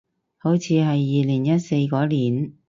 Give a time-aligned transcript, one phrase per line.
[0.39, 2.53] 好似係二零一四嗰年